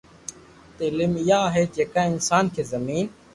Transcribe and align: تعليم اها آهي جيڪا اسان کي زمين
تعليم 0.79 1.13
اها 1.19 1.35
آهي 1.49 1.67
جيڪا 1.77 2.03
اسان 2.17 2.51
کي 2.57 2.67
زمين 2.73 3.15